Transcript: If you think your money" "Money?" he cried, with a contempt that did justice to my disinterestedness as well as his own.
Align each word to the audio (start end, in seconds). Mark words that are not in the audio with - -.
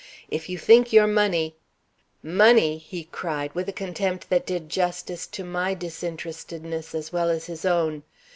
If 0.31 0.49
you 0.49 0.57
think 0.57 0.91
your 0.91 1.05
money" 1.05 1.53
"Money?" 2.23 2.79
he 2.79 3.03
cried, 3.11 3.53
with 3.53 3.69
a 3.69 3.71
contempt 3.71 4.31
that 4.31 4.47
did 4.47 4.67
justice 4.67 5.27
to 5.27 5.43
my 5.43 5.75
disinterestedness 5.75 6.95
as 6.95 7.13
well 7.13 7.29
as 7.29 7.45
his 7.45 7.65
own. 7.65 8.01